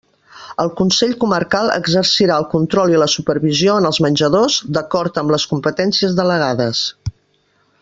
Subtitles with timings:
[0.61, 5.47] El Consell Comarcal exercirà el control i la supervisió en els menjadors, d'acord amb les
[5.55, 6.83] competències delegades.